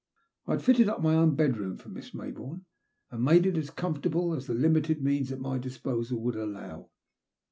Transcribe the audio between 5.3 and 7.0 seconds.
at my disposal would allow.